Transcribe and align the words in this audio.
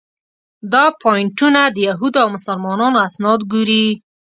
دا 0.73 0.85
پواینټونه 1.01 1.61
د 1.69 1.77
یهودو 1.87 2.17
او 2.23 2.29
مسلمانانو 2.35 2.97
اسناد 3.07 3.39
ګوري. 3.51 3.85